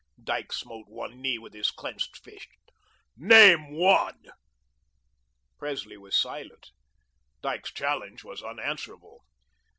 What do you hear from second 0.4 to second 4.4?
smote his knee with his clenched fist. "NAME ONE."